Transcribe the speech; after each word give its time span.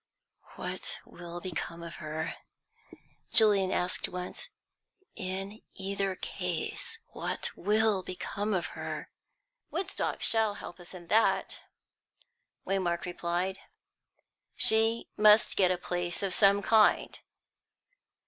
"What 0.55 0.99
will 1.05 1.39
become 1.39 1.83
of 1.83 1.97
her!" 1.97 2.33
Julian 3.31 3.71
asked 3.71 4.09
once. 4.09 4.49
"In 5.15 5.61
either 5.75 6.15
case 6.15 6.97
what 7.09 7.51
will 7.55 8.01
become 8.01 8.51
of 8.55 8.65
her!" 8.73 9.11
"Woodstock 9.69 10.23
shall 10.23 10.55
help 10.55 10.79
us 10.79 10.95
in 10.95 11.05
that," 11.09 11.61
Waymark 12.65 13.05
replied. 13.05 13.59
"She 14.55 15.07
must 15.17 15.55
get 15.55 15.69
a 15.69 15.77
place 15.77 16.23
of 16.23 16.33
some 16.33 16.63
kind." 16.63 17.19